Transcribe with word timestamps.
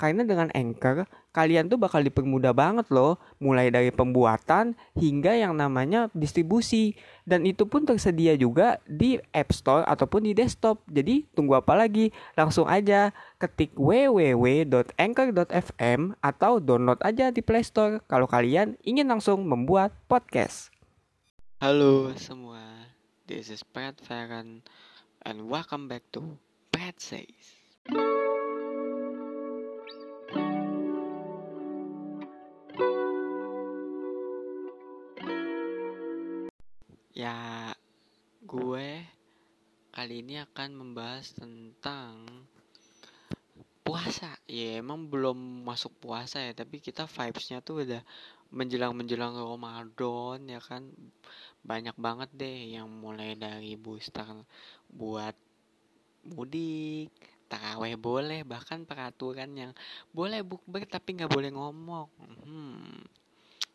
Karena 0.00 0.24
dengan 0.24 0.48
Anchor, 0.56 1.04
kalian 1.36 1.68
tuh 1.68 1.76
bakal 1.76 2.00
dipermudah 2.00 2.56
banget 2.56 2.88
loh, 2.88 3.20
mulai 3.36 3.68
dari 3.68 3.92
pembuatan 3.92 4.72
hingga 4.96 5.36
yang 5.36 5.52
namanya 5.52 6.08
distribusi. 6.16 6.96
Dan 7.28 7.44
itu 7.44 7.68
pun 7.68 7.84
tersedia 7.84 8.32
juga 8.40 8.80
di 8.88 9.20
App 9.36 9.52
Store 9.52 9.84
ataupun 9.84 10.24
di 10.24 10.32
desktop. 10.32 10.80
Jadi 10.88 11.28
tunggu 11.36 11.60
apa 11.60 11.76
lagi? 11.76 12.16
Langsung 12.32 12.64
aja 12.64 13.12
ketik 13.36 13.76
www.anchor.fm 13.76 16.00
atau 16.24 16.64
download 16.64 17.04
aja 17.04 17.28
di 17.28 17.44
Play 17.44 17.60
Store 17.60 18.00
kalau 18.08 18.24
kalian 18.24 18.80
ingin 18.80 19.04
langsung 19.04 19.44
membuat 19.44 19.92
podcast. 20.08 20.72
Halo 21.60 22.16
semua, 22.16 22.88
this 23.28 23.52
is 23.52 23.60
Pat 23.60 24.00
Farron 24.00 24.64
and 25.28 25.52
welcome 25.52 25.92
back 25.92 26.08
to 26.16 26.40
Pat 26.72 26.96
Says. 26.96 27.60
Ya, 37.20 37.68
gue 38.48 39.04
kali 39.92 40.24
ini 40.24 40.40
akan 40.40 40.72
membahas 40.72 41.36
tentang 41.36 42.24
puasa. 43.84 44.40
Ya 44.48 44.80
emang 44.80 45.04
belum 45.12 45.36
masuk 45.68 45.92
puasa 46.00 46.40
ya, 46.40 46.56
tapi 46.56 46.80
kita 46.80 47.04
vibesnya 47.04 47.60
tuh 47.60 47.84
udah 47.84 48.00
menjelang-menjelang 48.56 49.36
Ramadan 49.36 50.48
ya 50.48 50.64
kan. 50.64 50.88
Banyak 51.60 51.92
banget 52.00 52.32
deh 52.32 52.80
yang 52.80 52.88
mulai 52.88 53.36
dari 53.36 53.76
booster 53.76 54.24
buat 54.88 55.36
mudik, 56.24 57.12
taraweh 57.52 58.00
boleh, 58.00 58.48
bahkan 58.48 58.88
peraturan 58.88 59.52
yang 59.60 59.72
boleh 60.16 60.40
bukber 60.40 60.88
tapi 60.88 61.20
nggak 61.20 61.28
boleh 61.36 61.52
ngomong. 61.52 62.08
Hmm. 62.48 63.04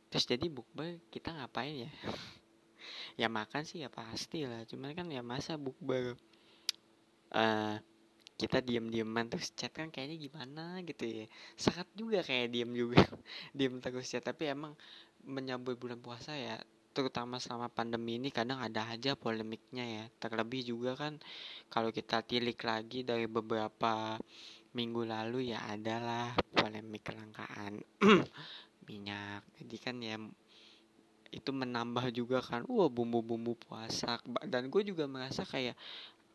Terus 0.09 0.25
jadi 0.33 0.49
bukber 0.49 0.97
kita 1.13 1.29
ngapain 1.29 1.85
ya? 1.85 1.93
Ya 3.19 3.27
makan 3.31 3.63
sih 3.63 3.83
ya 3.83 3.89
pasti 3.89 4.45
lah 4.45 4.63
cuman 4.67 4.91
kan 4.95 5.07
ya 5.09 5.21
masa 5.25 5.55
bukber. 5.59 6.17
Uh, 7.35 7.75
kita 8.35 8.59
diem-dieman 8.59 9.31
terus 9.31 9.55
chat 9.55 9.71
kan 9.71 9.87
kayaknya 9.87 10.27
gimana 10.27 10.83
gitu 10.83 11.07
ya. 11.07 11.25
Sangat 11.55 11.87
juga 11.95 12.19
kayak 12.19 12.51
diem 12.51 12.71
juga 12.75 12.99
diem 13.57 13.79
terus 13.79 14.11
ya 14.11 14.19
tapi 14.19 14.51
emang 14.51 14.75
menyambut 15.23 15.79
bulan 15.79 15.99
puasa 16.03 16.35
ya 16.35 16.59
terutama 16.95 17.43
selama 17.43 17.67
pandemi 17.67 18.15
ini 18.15 18.31
kadang 18.31 18.59
ada 18.59 18.91
aja 18.91 19.15
polemiknya 19.15 19.85
ya. 19.87 20.03
Terlebih 20.19 20.67
juga 20.67 20.99
kan 20.99 21.19
kalau 21.71 21.95
kita 21.95 22.23
tilik 22.27 22.59
lagi 22.59 23.07
dari 23.07 23.27
beberapa 23.27 24.19
minggu 24.75 25.07
lalu 25.07 25.55
ya 25.55 25.63
adalah 25.71 26.35
polemik 26.51 27.07
kelangkaan 27.07 27.79
minyak. 28.87 29.47
Jadi 29.63 29.75
kan 29.79 29.95
ya 30.03 30.19
itu 31.33 31.49
menambah 31.49 32.11
juga 32.13 32.41
kan 32.43 32.65
wah 32.69 32.89
bumbu-bumbu 32.89 33.57
puasa. 33.57 34.21
Dan 34.45 34.69
gue 34.69 34.81
juga 34.85 35.09
merasa 35.09 35.41
kayak 35.45 35.77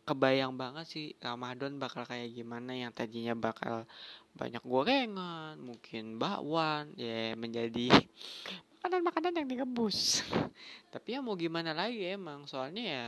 kebayang 0.09 0.57
banget 0.59 0.87
sih 0.91 1.07
Ramadan 1.23 1.79
bakal 1.79 2.03
kayak 2.03 2.35
gimana 2.35 2.75
yang 2.75 2.91
tadinya 2.91 3.37
bakal 3.37 3.87
banyak 4.35 4.63
gorengan 4.67 5.55
mungkin 5.61 6.19
bakwan 6.19 6.91
ya 6.99 7.37
menjadi 7.39 7.95
makanan-makanan 8.81 9.45
yang 9.45 9.49
direbus. 9.49 10.25
Tapi 10.95 11.15
ya 11.15 11.21
mau 11.21 11.37
gimana 11.37 11.77
lagi 11.77 12.03
emang 12.11 12.49
soalnya 12.49 12.85
ya 12.85 13.07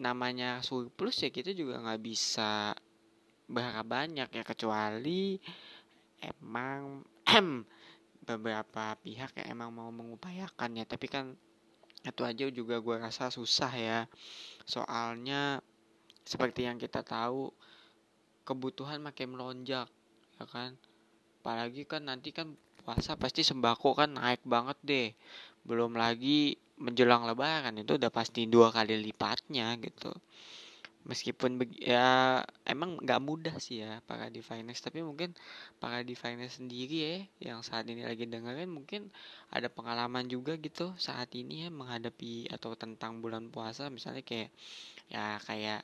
namanya 0.00 0.64
surplus 0.64 1.20
ya 1.20 1.28
kita 1.28 1.52
juga 1.52 1.76
nggak 1.76 2.00
bisa 2.00 2.72
berharap 3.44 3.84
banyak 3.84 4.28
ya 4.32 4.42
kecuali 4.46 5.36
emang 6.22 7.04
beberapa 8.24 8.94
pihak 9.00 9.32
yang 9.40 9.58
emang 9.58 9.70
mau 9.72 9.90
mengupayakan 9.90 10.70
ya 10.76 10.84
tapi 10.84 11.08
kan 11.08 11.34
itu 12.00 12.22
aja 12.24 12.48
juga 12.48 12.80
gue 12.80 12.96
rasa 12.96 13.28
susah 13.28 13.72
ya. 13.76 14.00
Soalnya 14.64 15.60
seperti 16.24 16.64
yang 16.64 16.80
kita 16.80 17.04
tahu 17.04 17.52
kebutuhan 18.48 19.04
makin 19.04 19.36
melonjak 19.36 19.88
ya 20.40 20.46
kan? 20.48 20.76
Apalagi 21.40 21.84
kan 21.84 22.08
nanti 22.08 22.32
kan 22.32 22.56
puasa 22.80 23.16
pasti 23.20 23.44
sembako 23.44 23.96
kan 24.00 24.16
naik 24.16 24.40
banget 24.48 24.78
deh. 24.80 25.08
Belum 25.64 25.92
lagi 25.92 26.56
menjelang 26.80 27.28
lebaran 27.28 27.76
itu 27.76 28.00
udah 28.00 28.08
pasti 28.08 28.48
dua 28.48 28.72
kali 28.72 28.96
lipatnya 28.96 29.76
gitu 29.84 30.16
meskipun 31.08 31.56
ya 31.80 32.40
emang 32.68 33.00
nggak 33.00 33.20
mudah 33.24 33.56
sih 33.56 33.80
ya 33.84 34.04
para 34.04 34.28
diviners. 34.28 34.80
Tapi 34.84 35.00
mungkin 35.00 35.32
para 35.80 36.04
diviners 36.04 36.60
sendiri 36.60 36.96
ya 37.00 37.16
yang 37.52 37.60
saat 37.64 37.88
ini 37.88 38.04
lagi 38.04 38.28
dengerin 38.28 38.68
mungkin 38.68 39.08
ada 39.48 39.72
pengalaman 39.72 40.28
juga 40.28 40.56
gitu 40.60 40.92
saat 41.00 41.32
ini 41.32 41.66
ya 41.66 41.70
menghadapi 41.72 42.52
atau 42.52 42.76
tentang 42.76 43.24
bulan 43.24 43.48
puasa. 43.48 43.88
Misalnya 43.88 44.20
kayak 44.20 44.50
ya 45.08 45.40
kayak 45.44 45.82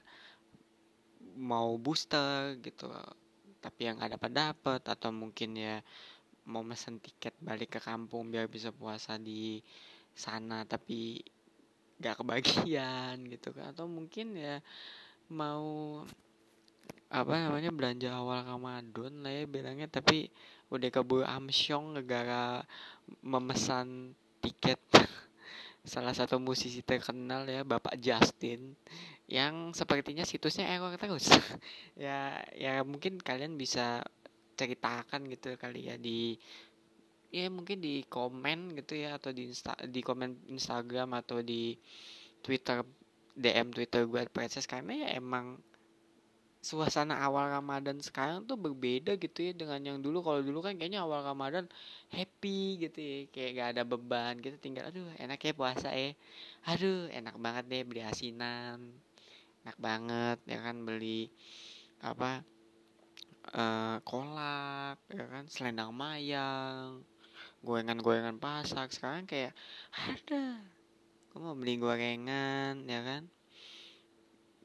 mau 1.37 1.77
booster 1.77 2.57
gitu 2.65 2.89
tapi 3.61 3.89
yang 3.89 3.99
nggak 3.99 4.21
dapat 4.21 4.33
dapat 4.33 4.81
atau 4.87 5.11
mungkin 5.11 5.59
ya 5.59 5.83
mau 6.47 6.63
mesen 6.63 7.03
tiket 7.03 7.35
balik 7.43 7.77
ke 7.77 7.81
kampung 7.83 8.31
biar 8.31 8.47
bisa 8.47 8.71
puasa 8.71 9.19
di 9.19 9.59
sana 10.15 10.63
tapi 10.63 11.19
gak 11.99 12.23
kebagian 12.23 13.27
gitu 13.27 13.51
kan. 13.57 13.75
Atau 13.75 13.91
mungkin 13.91 14.37
ya 14.37 14.63
mau 15.31 16.03
apa 17.07 17.33
namanya 17.39 17.71
belanja 17.71 18.11
awal 18.11 18.43
Ramadan 18.43 19.13
lah 19.23 19.33
ya 19.33 19.45
bilangnya. 19.47 19.89
Tapi 19.91 20.31
udah 20.71 20.89
keburu 20.91 21.25
amsyong 21.27 22.03
negara 22.03 22.63
memesan 23.23 24.15
tiket. 24.43 24.81
Salah 25.87 26.15
satu 26.15 26.43
musisi 26.43 26.83
terkenal 26.83 27.47
ya 27.47 27.63
Bapak 27.63 27.95
Justin 28.03 28.75
yang 29.27 29.75
sepertinya 29.75 30.27
situsnya 30.27 30.67
error 30.71 30.95
terus. 30.99 31.31
Ya 31.97 32.45
ya 32.53 32.85
mungkin 32.85 33.17
kalian 33.17 33.57
bisa 33.57 34.05
ceritakan 34.57 35.29
gitu 35.33 35.57
kali 35.57 35.89
ya 35.89 35.97
di 35.97 36.37
ya 37.33 37.53
mungkin 37.53 37.81
di 37.81 38.05
komen 38.09 38.73
gitu 38.77 38.97
ya 38.97 39.21
atau 39.21 39.33
di 39.33 39.53
insta 39.53 39.77
di 39.85 40.01
komen 40.01 40.49
Instagram 40.53 41.17
atau 41.21 41.45
di 41.45 41.77
Twitter 42.41 42.81
DM 43.37 43.69
Twitter 43.77 44.09
gue 44.09 44.23
Princess 44.33 44.65
karena 44.65 45.07
ya 45.07 45.09
emang 45.21 45.61
suasana 46.67 47.23
awal 47.23 47.47
Ramadan 47.55 48.03
sekarang 48.03 48.43
tuh 48.43 48.59
berbeda 48.59 49.15
gitu 49.23 49.39
ya 49.39 49.53
dengan 49.55 49.79
yang 49.87 49.99
dulu. 50.03 50.19
Kalau 50.27 50.43
dulu 50.43 50.59
kan 50.67 50.75
kayaknya 50.75 51.07
awal 51.07 51.23
Ramadan 51.23 51.71
happy 52.11 52.83
gitu 52.83 52.99
ya 52.99 53.19
kayak 53.31 53.51
gak 53.55 53.69
ada 53.77 53.83
beban 53.87 54.35
gitu. 54.43 54.59
Tinggal 54.59 54.91
aduh 54.91 55.07
enak 55.23 55.39
ya 55.39 55.53
puasa 55.55 55.95
ya. 55.95 56.11
Aduh 56.67 57.07
enak 57.15 57.39
banget 57.39 57.65
deh 57.71 57.83
beli 57.87 58.03
asinan. 58.03 58.99
Enak 59.63 59.79
banget 59.79 60.39
ya 60.51 60.59
kan 60.59 60.77
beli 60.83 61.31
apa 62.03 62.43
uh, 63.55 64.03
kolak 64.03 64.99
ya 65.07 65.25
kan 65.31 65.45
selendang 65.47 65.95
mayang 65.95 66.99
gorengan-gorengan 67.63 68.43
pasak. 68.43 68.91
Sekarang 68.91 69.23
kayak 69.23 69.55
ada 69.95 70.59
gue 71.37 71.45
mau 71.45 71.53
beli 71.53 71.77
gorengan 71.77 72.89
ya 72.89 73.05
kan? 73.05 73.29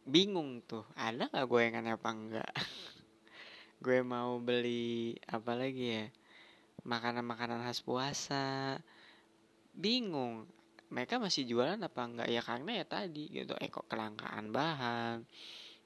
Bingung 0.08 0.64
tuh 0.64 0.88
ada 0.96 1.28
nggak 1.28 1.44
gorengan 1.52 1.84
apa 1.84 2.10
enggak 2.16 2.54
gue 3.84 4.00
mau 4.08 4.40
beli 4.40 5.20
apa 5.28 5.52
lagi 5.52 6.00
ya 6.00 6.06
makanan-makanan 6.88 7.68
khas 7.68 7.84
puasa. 7.84 8.80
Bingung 9.76 10.48
mereka 10.88 11.20
masih 11.20 11.44
jualan 11.44 11.76
apa 11.76 12.02
enggak 12.08 12.32
ya 12.32 12.40
karena 12.40 12.72
ya 12.80 12.86
tadi 12.88 13.28
gitu. 13.28 13.52
Eko 13.60 13.84
kelangkaan 13.92 14.56
bahan? 14.56 15.28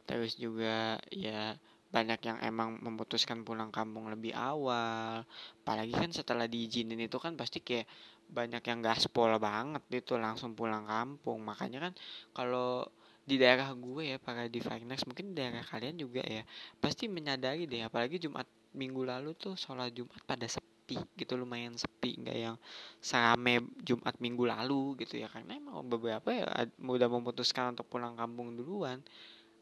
Terus 0.06 0.38
juga 0.38 1.02
ya 1.10 1.58
banyak 1.90 2.22
yang 2.30 2.38
emang 2.46 2.78
memutuskan 2.78 3.42
pulang 3.42 3.74
kampung 3.74 4.06
lebih 4.14 4.38
awal. 4.38 5.26
Apalagi 5.66 5.98
kan 5.98 6.14
setelah 6.14 6.46
diizinin 6.46 7.02
itu 7.02 7.18
kan 7.18 7.34
pasti 7.34 7.58
kayak 7.66 7.90
banyak 8.30 8.63
yang 8.66 8.80
gaspol 8.83 9.31
banget 9.38 9.83
itu 9.92 10.18
langsung 10.18 10.57
pulang 10.57 10.86
kampung. 10.86 11.42
Makanya 11.45 11.89
kan 11.89 11.94
kalau 12.33 12.88
di 13.25 13.42
daerah 13.42 13.74
gue 13.74 14.13
ya 14.13 14.18
para 14.22 14.45
diviners 14.45 15.01
mungkin 15.10 15.33
di 15.33 15.42
daerah 15.42 15.66
kalian 15.66 15.98
juga 15.98 16.22
ya 16.22 16.45
pasti 16.77 17.10
menyadari 17.10 17.66
deh. 17.66 17.86
Apalagi 17.86 18.22
Jumat 18.22 18.45
minggu 18.75 19.01
lalu 19.01 19.33
tuh 19.33 19.57
sholat 19.57 19.95
Jumat 19.95 20.22
pada 20.27 20.45
sepi 20.45 21.00
gitu 21.18 21.33
lumayan 21.39 21.74
sepi. 21.77 22.22
Nggak 22.22 22.38
yang 22.38 22.56
serame 23.01 23.66
Jumat 23.81 24.16
minggu 24.22 24.44
lalu 24.45 25.06
gitu 25.06 25.18
ya. 25.18 25.27
Karena 25.31 25.57
emang 25.57 25.86
beberapa 25.86 26.30
ya 26.30 26.45
udah 26.81 27.10
memutuskan 27.10 27.74
untuk 27.74 27.89
pulang 27.89 28.13
kampung 28.13 28.54
duluan. 28.54 29.01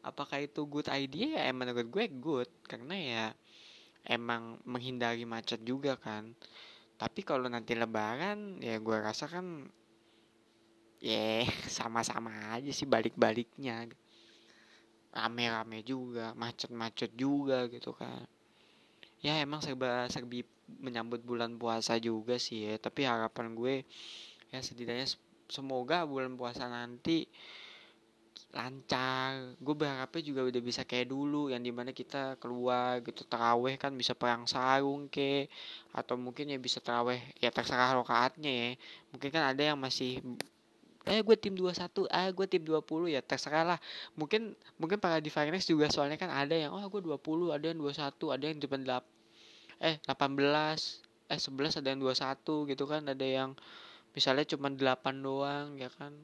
Apakah 0.04 0.44
itu 0.44 0.68
good 0.68 0.92
idea? 0.92 1.40
Ya 1.40 1.42
emang 1.48 1.72
menurut 1.72 1.88
gue 1.88 2.04
good. 2.20 2.50
Karena 2.68 2.94
ya 2.96 3.24
emang 4.04 4.60
menghindari 4.68 5.24
macet 5.24 5.64
juga 5.64 5.96
kan 5.96 6.36
tapi 6.94 7.20
kalau 7.26 7.50
nanti 7.50 7.74
lebaran 7.74 8.62
ya 8.62 8.78
gue 8.78 8.96
rasa 8.98 9.26
kan 9.26 9.66
ya 11.02 11.44
sama-sama 11.76 12.54
aja 12.54 12.70
sih 12.70 12.86
balik-baliknya. 12.88 13.90
Rame-rame 15.14 15.86
juga 15.86 16.34
macet-macet 16.34 17.14
juga 17.14 17.70
gitu 17.70 17.94
kan. 17.94 18.26
Ya 19.22 19.38
emang 19.38 19.62
serba 19.62 20.10
serbi 20.10 20.42
menyambut 20.80 21.20
bulan 21.22 21.60
puasa 21.60 22.00
juga 22.00 22.40
sih 22.40 22.64
ya 22.64 22.74
tapi 22.80 23.04
harapan 23.04 23.52
gue 23.52 23.74
ya 24.48 24.60
setidaknya 24.64 25.06
semoga 25.48 26.08
bulan 26.08 26.40
puasa 26.40 26.66
nanti 26.72 27.28
lancar. 28.54 29.58
Gue 29.58 29.74
berharapnya 29.74 30.22
juga 30.22 30.40
udah 30.46 30.62
bisa 30.62 30.86
kayak 30.86 31.10
dulu 31.10 31.50
yang 31.50 31.60
di 31.60 31.74
mana 31.74 31.90
kita 31.90 32.38
keluar 32.38 33.02
gitu 33.02 33.26
teraweh 33.26 33.74
kan 33.76 33.92
bisa 33.98 34.14
perang 34.14 34.46
sarung 34.46 35.10
ke 35.10 35.50
atau 35.90 36.14
mungkin 36.14 36.54
ya 36.54 36.58
bisa 36.62 36.78
teraweh 36.78 37.18
ya 37.42 37.50
terserah 37.50 37.98
rokaatnya 37.98 38.50
ya. 38.50 38.68
Mungkin 39.10 39.28
kan 39.34 39.42
ada 39.50 39.62
yang 39.74 39.78
masih 39.78 40.22
eh 41.04 41.20
gue 41.20 41.36
tim 41.36 41.52
21 41.52 42.08
ah 42.08 42.28
gue 42.32 42.46
tim 42.48 42.62
20 42.64 43.12
ya 43.12 43.20
terserah 43.20 43.64
lah. 43.76 43.78
Mungkin 44.16 44.54
mungkin 44.80 44.96
para 45.02 45.18
di 45.18 45.28
finance 45.28 45.66
juga 45.68 45.90
soalnya 45.90 46.16
kan 46.16 46.30
ada 46.30 46.54
yang 46.54 46.72
oh 46.72 46.86
gue 46.86 47.02
20 47.02 47.52
ada 47.52 47.64
yang 47.68 47.78
21 47.82 48.34
ada 48.34 48.44
yang 48.48 48.58
cuma 48.62 48.76
8 48.80 49.02
eh 49.82 49.96
18 50.06 51.34
eh 51.34 51.40
11 51.42 51.80
ada 51.82 51.88
yang 51.92 52.00
21 52.00 52.70
gitu 52.70 52.84
kan. 52.86 53.02
Ada 53.10 53.26
yang 53.26 53.50
misalnya 54.14 54.46
cuma 54.46 54.70
8 54.70 55.26
doang 55.26 55.74
ya 55.76 55.90
kan 55.90 56.14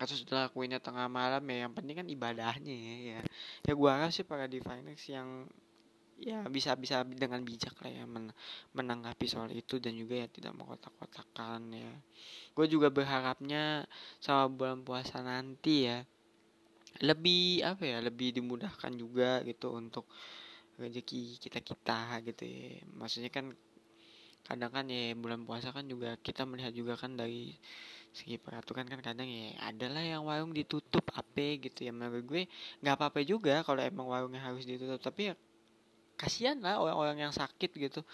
atau 0.00 0.16
lakuinnya 0.32 0.80
tengah 0.80 1.04
malam 1.06 1.44
ya 1.52 1.68
yang 1.68 1.72
penting 1.76 1.96
kan 2.00 2.08
ibadahnya 2.08 2.74
ya. 2.74 3.20
Ya, 3.66 3.72
gue 3.76 3.90
harap 3.92 4.10
sih 4.10 4.24
para 4.24 4.48
di 4.48 4.58
finance 4.64 5.04
yang 5.12 5.44
ya 6.22 6.46
bisa 6.46 6.78
bisa 6.78 7.02
dengan 7.02 7.42
bijak 7.42 7.74
lah 7.82 7.90
ya 7.90 8.04
men 8.06 8.30
menanggapi 8.78 9.26
soal 9.26 9.50
itu 9.50 9.82
dan 9.82 9.98
juga 9.98 10.22
ya 10.22 10.28
tidak 10.30 10.54
mengkotak-kotakan 10.54 11.74
ya. 11.74 11.92
Gue 12.54 12.66
juga 12.70 12.88
berharapnya 12.88 13.84
sama 14.22 14.48
bulan 14.48 14.80
puasa 14.86 15.20
nanti 15.20 15.90
ya 15.90 16.06
lebih 17.00 17.64
apa 17.64 17.82
ya 17.88 17.98
lebih 18.04 18.36
dimudahkan 18.36 18.92
juga 18.94 19.40
gitu 19.42 19.72
untuk 19.74 20.06
rezeki 20.78 21.40
kita 21.42 21.60
kita 21.60 22.22
gitu 22.32 22.44
ya. 22.44 22.80
Maksudnya 22.96 23.30
kan 23.32 23.52
kadang 24.42 24.70
kan 24.74 24.84
ya 24.90 25.14
bulan 25.14 25.46
puasa 25.46 25.70
kan 25.70 25.86
juga 25.86 26.18
kita 26.18 26.42
melihat 26.42 26.74
juga 26.74 26.98
kan 26.98 27.14
dari 27.14 27.54
segi 28.12 28.36
peraturan 28.36 28.84
kan 28.84 29.00
kadang 29.00 29.24
ya 29.24 29.56
adalah 29.72 30.04
yang 30.04 30.28
warung 30.28 30.52
ditutup 30.52 31.04
apa 31.16 31.56
gitu 31.56 31.88
ya. 31.88 31.92
Menurut 31.96 32.24
gue 32.28 32.42
nggak 32.84 32.94
apa-apa 33.00 33.20
juga 33.24 33.64
kalau 33.64 33.80
emang 33.80 34.06
warungnya 34.08 34.44
harus 34.44 34.68
ditutup 34.68 35.00
tapi 35.00 35.32
ya 35.32 35.34
kasihan 36.20 36.60
lah 36.60 36.78
orang-orang 36.78 37.28
yang 37.28 37.34
sakit 37.34 37.72
gitu. 37.72 38.04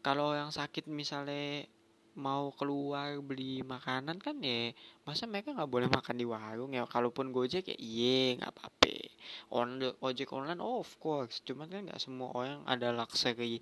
Kalau 0.00 0.32
yang 0.32 0.50
sakit 0.50 0.88
misalnya 0.88 1.68
mau 2.16 2.48
keluar 2.56 3.20
beli 3.20 3.60
makanan 3.60 4.16
kan 4.16 4.40
ya 4.40 4.72
masa 5.04 5.28
mereka 5.28 5.52
nggak 5.52 5.68
boleh 5.68 5.88
makan 5.92 6.16
di 6.16 6.24
warung 6.24 6.72
ya? 6.72 6.88
Kalaupun 6.88 7.28
gojek 7.28 7.68
ya 7.68 7.76
iya 7.76 8.40
nggak 8.40 8.52
apa-apa. 8.56 8.94
On 9.52 9.68
ojek 10.00 10.32
online 10.32 10.64
oh 10.64 10.80
of 10.80 10.90
course. 10.96 11.44
Cuman 11.44 11.68
kan 11.68 11.84
nggak 11.84 12.00
semua 12.00 12.32
orang 12.32 12.64
ada 12.64 12.88
luxury 12.96 13.60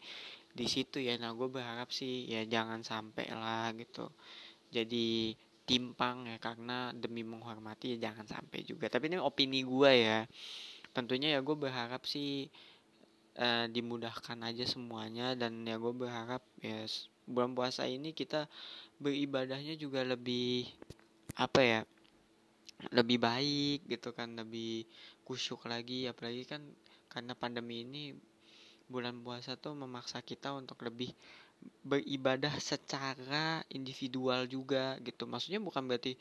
di 0.55 0.67
situ 0.71 1.03
ya. 1.03 1.19
Nah 1.19 1.35
gue 1.35 1.51
berharap 1.51 1.91
sih 1.91 2.31
ya 2.31 2.47
jangan 2.47 2.87
sampai 2.87 3.27
lah 3.35 3.75
gitu. 3.75 4.07
Jadi 4.71 5.35
timpang 5.65 6.29
ya 6.29 6.37
karena 6.37 6.93
demi 6.93 7.25
menghormati 7.25 7.97
ya 7.97 8.11
jangan 8.11 8.29
sampai 8.29 8.65
juga. 8.65 8.93
Tapi 8.93 9.13
ini 9.13 9.19
opini 9.21 9.65
gue 9.65 9.93
ya. 9.93 10.21
Tentunya 10.93 11.35
ya 11.35 11.41
gue 11.41 11.57
berharap 11.57 12.05
sih 12.05 12.49
uh, 13.41 13.67
dimudahkan 13.67 14.39
aja 14.45 14.65
semuanya 14.69 15.35
dan 15.35 15.65
ya 15.65 15.81
gue 15.81 15.93
berharap 15.97 16.45
ya 16.61 16.85
bulan 17.25 17.57
puasa 17.57 17.89
ini 17.89 18.13
kita 18.13 18.47
beribadahnya 19.01 19.75
juga 19.81 20.05
lebih 20.05 20.69
apa 21.35 21.61
ya 21.65 21.81
lebih 22.93 23.17
baik 23.17 23.89
gitu 23.89 24.13
kan 24.13 24.37
lebih 24.37 24.85
kusyuk 25.25 25.65
lagi. 25.67 26.05
Apalagi 26.07 26.45
kan 26.45 26.61
karena 27.09 27.33
pandemi 27.33 27.83
ini 27.83 28.13
bulan 28.85 29.17
puasa 29.25 29.57
tuh 29.57 29.73
memaksa 29.73 30.21
kita 30.21 30.53
untuk 30.53 30.77
lebih 30.85 31.09
beribadah 31.85 32.53
secara 32.61 33.61
individual 33.73 34.49
juga 34.49 34.97
gitu. 35.05 35.29
Maksudnya 35.29 35.61
bukan 35.61 35.85
berarti 35.85 36.17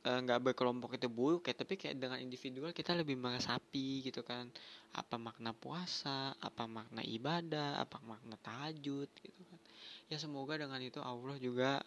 Eh, 0.00 0.16
nggak 0.24 0.40
uh, 0.40 0.44
berkelompok 0.48 0.96
itu 0.96 1.12
buruk 1.12 1.44
ya 1.44 1.52
tapi 1.52 1.76
kayak 1.76 2.00
dengan 2.00 2.16
individual 2.16 2.72
kita 2.72 2.96
lebih 2.96 3.20
meresapi 3.20 4.00
gitu 4.00 4.24
kan. 4.24 4.48
Apa 4.96 5.20
makna 5.20 5.52
puasa 5.52 6.32
apa 6.40 6.64
makna 6.64 7.04
ibadah 7.04 7.76
apa 7.76 8.00
makna 8.08 8.40
tahajud 8.40 9.12
gitu 9.12 9.42
kan. 9.44 9.60
Ya 10.08 10.16
semoga 10.16 10.56
dengan 10.56 10.80
itu 10.80 11.04
Allah 11.04 11.36
juga 11.36 11.84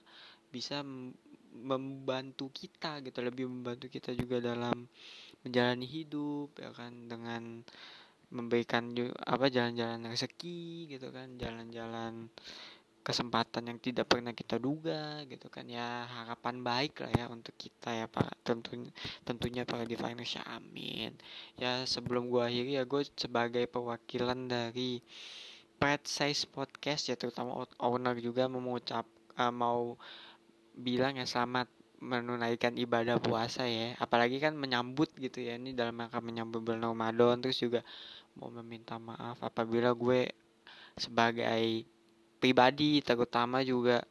bisa 0.54 0.86
membantu 1.58 2.54
kita 2.54 3.02
gitu. 3.02 3.18
Lebih 3.18 3.50
membantu 3.50 3.90
kita 3.90 4.14
juga 4.14 4.38
dalam 4.38 4.86
menjalani 5.42 5.88
hidup 5.90 6.54
ya 6.62 6.70
kan. 6.70 6.94
Dengan 7.10 7.66
memberikan 8.30 8.94
apa 9.26 9.50
jalan-jalan 9.50 10.06
rezeki 10.14 10.86
gitu 10.86 11.10
kan. 11.10 11.34
Jalan-jalan 11.42 12.30
kesempatan 13.04 13.68
yang 13.68 13.80
tidak 13.84 14.08
pernah 14.08 14.32
kita 14.32 14.56
duga 14.58 15.28
gitu 15.28 15.52
kan. 15.52 15.68
Ya 15.68 16.08
harapan 16.08 16.64
baik 16.64 17.04
lah 17.04 17.12
ya 17.12 17.26
untuk 17.28 17.54
kita 17.60 17.92
ya 17.92 18.08
pak. 18.08 18.32
Tentunya 18.48 18.90
tentunya 19.28 19.64
para 19.68 19.84
di 19.84 20.00
financial 20.00 20.48
amin. 20.48 21.12
Ya 21.60 21.84
sebelum 21.84 22.32
gua 22.32 22.48
akhiri 22.48 22.80
ya 22.80 22.88
gue 22.88 23.04
sebagai 23.20 23.68
perwakilan 23.68 24.48
dari 24.48 25.04
Pet 25.78 26.08
Size 26.08 26.48
Podcast 26.48 27.12
ya 27.12 27.20
terutama 27.20 27.68
owner 27.84 28.16
juga 28.24 28.48
mengucap 28.48 29.04
uh, 29.36 29.52
mau 29.52 30.00
bilang 30.74 31.20
ya 31.20 31.28
selamat 31.28 31.68
menunaikan 32.00 32.80
ibadah 32.80 33.20
puasa 33.20 33.68
ya. 33.68 34.00
Apalagi 34.00 34.40
kan 34.40 34.56
menyambut 34.56 35.12
gitu 35.20 35.44
ya 35.44 35.60
ini 35.60 35.76
dalam 35.76 36.00
rangka 36.00 36.24
menyambut 36.24 36.64
bulan 36.64 36.88
Ramadan 36.88 37.44
terus 37.44 37.60
juga 37.60 37.84
mau 38.40 38.50
meminta 38.50 38.98
maaf 38.98 39.44
apabila 39.44 39.94
gue 39.94 40.32
sebagai 40.98 41.86
pribadi 42.44 43.00
terutama 43.00 43.64
juga 43.64 44.04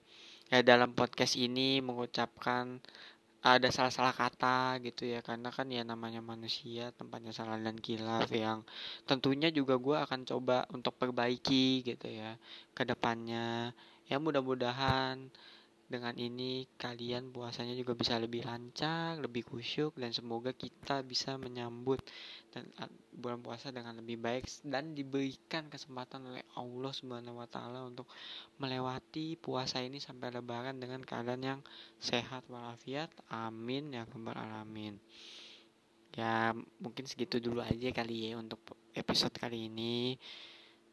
ya 0.49 0.65
dalam 0.65 0.97
podcast 0.97 1.37
ini 1.37 1.85
mengucapkan 1.85 2.81
ada 3.45 3.69
salah-salah 3.69 4.17
kata 4.17 4.81
gitu 4.81 5.05
ya. 5.05 5.21
Karena 5.21 5.53
kan 5.53 5.69
ya 5.69 5.85
namanya 5.85 6.25
manusia 6.25 6.97
tempatnya 6.97 7.37
salah 7.37 7.61
dan 7.61 7.77
kilaf 7.77 8.33
yang 8.33 8.65
tentunya 9.05 9.53
juga 9.53 9.77
gue 9.77 9.97
akan 10.01 10.25
coba 10.25 10.65
untuk 10.73 10.97
perbaiki 10.97 11.85
gitu 11.85 12.09
ya 12.09 12.41
ke 12.73 12.89
depannya. 12.89 13.77
Ya 14.09 14.17
mudah-mudahan 14.17 15.29
dengan 15.93 16.17
ini 16.17 16.65
kalian 16.81 17.29
puasanya 17.29 17.77
juga 17.77 17.93
bisa 17.93 18.17
lebih 18.17 18.49
lancar, 18.49 19.21
lebih 19.21 19.45
kusyuk 19.45 19.93
dan 20.01 20.09
semoga 20.17 20.57
kita 20.57 21.05
bisa 21.05 21.37
menyambut 21.37 22.01
dan 22.49 22.65
ah, 22.81 22.89
bulan 23.13 23.45
puasa 23.45 23.69
dengan 23.69 24.01
lebih 24.01 24.17
baik 24.17 24.49
dan 24.65 24.97
diberikan 24.97 25.69
kesempatan 25.69 26.33
oleh 26.33 26.41
Allah 26.57 26.93
Subhanahu 26.97 27.45
wa 27.45 27.49
taala 27.53 27.85
untuk 27.85 28.09
melewati 28.57 29.37
puasa 29.37 29.85
ini 29.85 30.01
sampai 30.01 30.33
lebaran 30.33 30.81
dengan 30.81 31.05
keadaan 31.05 31.45
yang 31.45 31.61
sehat 32.01 32.49
walafiat. 32.49 33.13
Amin 33.29 33.93
ya 33.93 34.09
rabbal 34.09 34.33
alamin. 34.33 34.97
Ya, 36.17 36.53
mungkin 36.81 37.05
segitu 37.09 37.41
dulu 37.41 37.61
aja 37.61 37.89
kali 37.93 38.33
ya 38.33 38.41
untuk 38.41 38.61
episode 38.97 39.33
kali 39.37 39.69
ini. 39.69 40.17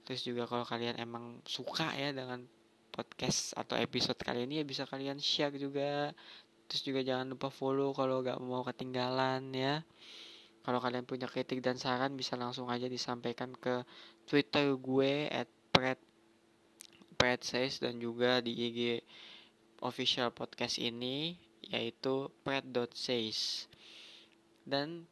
Terus 0.03 0.23
juga 0.27 0.47
kalau 0.47 0.63
kalian 0.67 0.99
emang 0.99 1.39
suka 1.43 1.91
ya 1.95 2.11
dengan 2.11 2.43
podcast 2.91 3.53
atau 3.55 3.77
episode 3.77 4.17
kali 4.19 4.43
ini 4.45 4.61
ya 4.61 4.65
bisa 4.65 4.83
kalian 4.89 5.21
share 5.21 5.55
juga. 5.55 6.13
Terus 6.69 6.81
juga 6.85 7.01
jangan 7.01 7.33
lupa 7.33 7.49
follow 7.49 7.93
kalau 7.97 8.21
gak 8.21 8.37
mau 8.41 8.61
ketinggalan 8.61 9.49
ya. 9.53 9.81
Kalau 10.61 10.77
kalian 10.83 11.07
punya 11.07 11.25
kritik 11.25 11.63
dan 11.65 11.79
saran 11.81 12.13
bisa 12.13 12.37
langsung 12.37 12.69
aja 12.69 12.85
disampaikan 12.85 13.55
ke 13.57 13.81
twitter 14.29 14.77
gue 14.77 15.25
at 15.31 15.49
pret 15.73 15.97
pret 17.17 17.41
says 17.41 17.81
dan 17.81 17.97
juga 17.97 18.39
di 18.43 18.53
IG 18.53 18.79
official 19.81 20.29
podcast 20.35 20.77
ini 20.77 21.35
yaitu 21.65 22.31
pret.says 22.43 23.67
dan 24.63 25.09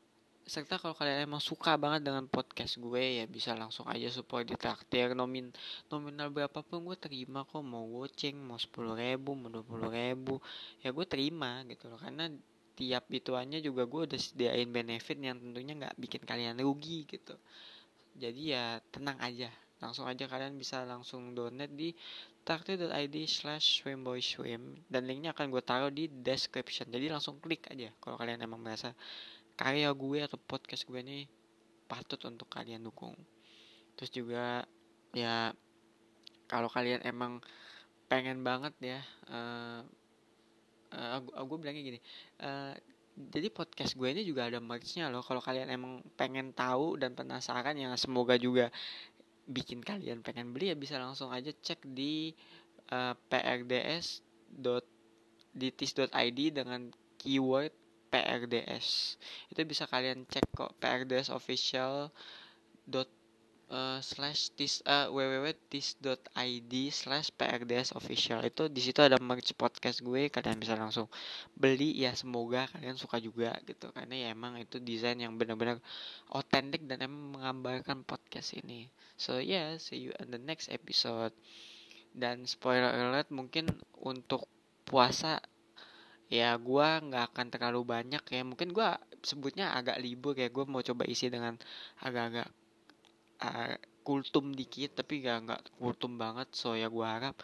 serta 0.47 0.79
kalau 0.79 0.95
kalian 0.95 1.27
emang 1.27 1.43
suka 1.43 1.75
banget 1.75 2.07
dengan 2.07 2.23
podcast 2.31 2.79
gue 2.79 3.19
ya 3.19 3.25
bisa 3.27 3.51
langsung 3.51 3.83
aja 3.91 4.07
support 4.07 4.47
di 4.47 4.55
traktir. 4.55 5.11
Nomin 5.11 5.51
nominal 5.91 6.31
berapapun 6.31 6.87
gue 6.87 6.95
terima 6.95 7.43
kok. 7.43 7.59
Mau 7.59 7.83
goceng 7.91 8.39
mau 8.39 8.55
sepuluh 8.55 8.95
ribu 8.95 9.35
mau 9.35 9.51
dua 9.51 9.67
puluh 9.67 9.91
ribu. 9.91 10.39
Ya 10.79 10.95
gue 10.95 11.03
terima 11.03 11.67
gitu 11.67 11.91
loh. 11.91 11.99
Karena 11.99 12.31
tiap 12.79 13.11
ituannya 13.11 13.59
juga 13.59 13.83
gue 13.83 14.01
udah 14.07 14.19
sediain 14.21 14.71
benefit 14.71 15.19
yang 15.19 15.35
tentunya 15.35 15.73
nggak 15.75 15.95
bikin 15.99 16.23
kalian 16.23 16.55
rugi 16.63 17.03
gitu. 17.03 17.35
Jadi 18.15 18.55
ya 18.55 18.79
tenang 18.87 19.19
aja. 19.19 19.51
Langsung 19.83 20.07
aja 20.09 20.25
kalian 20.25 20.57
bisa 20.57 20.81
langsung 20.87 21.35
donate 21.37 21.75
di 21.75 21.91
traktir.id 22.47 23.15
slash 23.27 23.83
swim 23.83 24.79
dan 24.87 25.03
linknya 25.03 25.35
akan 25.35 25.51
gue 25.51 25.59
taruh 25.59 25.91
di 25.91 26.07
description. 26.07 26.87
Jadi 26.87 27.11
langsung 27.11 27.37
klik 27.43 27.67
aja 27.67 27.91
kalau 27.99 28.15
kalian 28.15 28.39
emang 28.39 28.63
merasa 28.63 28.95
karya 29.57 29.89
gue 29.91 30.19
atau 30.23 30.37
podcast 30.37 30.85
gue 30.85 31.01
ini 31.01 31.25
patut 31.89 32.21
untuk 32.29 32.47
kalian 32.47 32.85
dukung. 32.85 33.17
Terus 33.97 34.11
juga 34.13 34.63
ya 35.11 35.51
kalau 36.45 36.69
kalian 36.69 37.01
emang 37.03 37.41
pengen 38.07 38.39
banget 38.45 38.71
ya 38.79 38.99
uh, 39.27 39.83
uh, 40.95 41.43
gue 41.43 41.57
bilangnya 41.59 41.83
gini 41.83 41.99
uh, 42.39 42.71
jadi 43.17 43.51
podcast 43.51 43.97
gue 43.97 44.07
ini 44.13 44.21
juga 44.21 44.45
ada 44.45 44.61
merchnya 44.61 45.09
loh. 45.09 45.25
Kalau 45.25 45.41
kalian 45.41 45.73
emang 45.73 46.05
pengen 46.13 46.53
tahu 46.53 47.01
dan 47.01 47.17
penasaran 47.17 47.73
yang 47.73 47.89
semoga 47.97 48.37
juga 48.37 48.69
bikin 49.49 49.81
kalian 49.81 50.21
pengen 50.21 50.53
beli 50.53 50.69
ya 50.69 50.77
bisa 50.77 51.01
langsung 51.01 51.33
aja 51.33 51.49
cek 51.49 51.81
di 51.97 52.35
uh, 52.93 53.17
prds 53.31 54.21
tis.id 55.57 56.39
dengan 56.53 56.93
keyword 57.17 57.73
PRDS 58.07 59.19
itu 59.51 59.61
bisa 59.67 59.83
kalian 59.85 60.23
cek 60.27 60.47
kok 60.55 60.71
PRDS 60.79 61.29
official 61.31 62.09
dot 62.87 63.11
uh, 63.71 63.99
slash 63.99 64.51
tis 64.55 64.79
uh, 64.87 65.11
www.tis.id 65.11 66.73
slash 66.91 67.27
prds 67.35 67.91
official. 67.95 68.39
Itu 68.43 68.71
di 68.71 68.81
situ 68.83 68.99
ada 69.03 69.19
merch 69.19 69.51
podcast 69.55 69.99
gue 70.03 70.31
kalian 70.31 70.57
bisa 70.59 70.75
langsung 70.79 71.11
beli. 71.55 71.95
Ya 71.95 72.15
semoga 72.15 72.67
kalian 72.71 72.95
suka 72.95 73.19
juga 73.19 73.55
gitu 73.67 73.91
karena 73.91 74.15
ya 74.15 74.27
emang 74.31 74.59
itu 74.59 74.79
desain 74.79 75.19
yang 75.19 75.35
benar-benar 75.35 75.79
otentik 76.31 76.87
dan 76.87 77.03
emang 77.03 77.39
menggambarkan 77.39 78.07
podcast 78.07 78.55
ini. 78.55 78.87
So 79.19 79.39
yeah 79.39 79.75
see 79.79 79.99
you 79.99 80.11
in 80.19 80.31
the 80.31 80.41
next 80.41 80.71
episode. 80.71 81.35
Dan 82.17 82.49
spoiler 82.49 82.89
alert 82.89 83.29
mungkin 83.29 83.69
untuk 83.93 84.49
puasa 84.87 85.37
ya 86.27 86.55
gue 86.59 86.87
nggak 87.07 87.23
akan 87.33 87.47
terlalu 87.53 87.81
banyak 87.83 88.23
ya. 88.27 88.41
Mungkin 88.43 88.69
gue 88.75 88.89
sebutnya 89.23 89.75
agak 89.75 89.99
libur 90.03 90.35
ya. 90.35 90.51
Gue 90.51 90.65
mau 90.67 90.83
coba 90.83 91.03
isi 91.07 91.31
dengan 91.31 91.55
agak-agak 92.03 92.49
uh, 93.43 93.75
kultum 94.07 94.55
dikit 94.55 95.03
tapi 95.03 95.19
gak 95.23 95.37
nggak 95.47 95.61
kultum 95.79 96.15
banget. 96.19 96.47
So 96.55 96.75
ya 96.75 96.87
gue 96.91 97.07
harap 97.07 97.35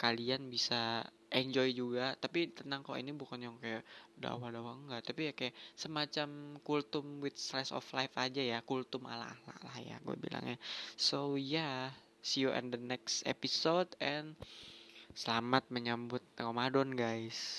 kalian 0.00 0.48
bisa 0.52 1.04
enjoy 1.32 1.72
juga. 1.74 2.14
Tapi 2.16 2.52
tenang 2.54 2.84
kok 2.84 2.96
ini 2.96 3.12
bukan 3.12 3.40
yang 3.40 3.56
kayak 3.58 3.82
dakwah-dakwah 4.14 4.78
enggak 4.78 5.02
tapi 5.10 5.20
ya 5.28 5.32
kayak 5.34 5.54
semacam 5.74 6.56
kultum 6.62 7.18
with 7.18 7.34
slice 7.34 7.74
of 7.74 7.84
life 7.96 8.14
aja 8.14 8.40
ya. 8.40 8.58
Kultum 8.62 9.04
ala 9.10 9.26
ala 9.32 9.54
lah 9.74 9.76
ya 9.82 9.96
gue 10.06 10.14
bilangnya 10.14 10.54
so 10.94 11.34
yeah 11.34 11.90
see 12.22 12.46
you 12.46 12.54
in 12.54 12.70
the 12.70 12.78
next 12.78 13.26
episode 13.26 13.90
and 13.98 14.38
selamat 15.18 15.66
menyambut 15.74 16.22
Ramadan 16.38 16.94
guys 16.94 17.36